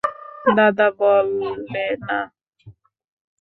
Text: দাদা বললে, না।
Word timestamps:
দাদা 0.57 0.87
বললে, 0.99 1.85
না। 2.01 2.19